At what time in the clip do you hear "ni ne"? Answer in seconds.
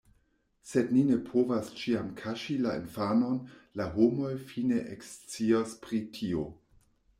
0.93-1.17